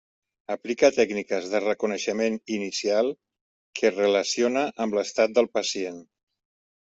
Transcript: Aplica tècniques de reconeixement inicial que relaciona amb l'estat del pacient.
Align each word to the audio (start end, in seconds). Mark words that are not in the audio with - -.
Aplica 0.53 0.87
tècniques 0.93 1.49
de 1.49 1.59
reconeixement 1.65 2.39
inicial 2.55 3.11
que 3.81 3.93
relaciona 3.93 4.63
amb 4.87 4.97
l'estat 5.01 5.35
del 5.39 5.51
pacient. 5.59 6.01